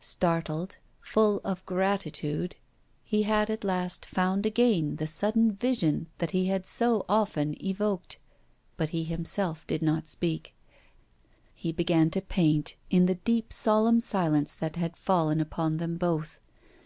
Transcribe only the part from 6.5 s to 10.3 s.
so often evoked. But he himself did not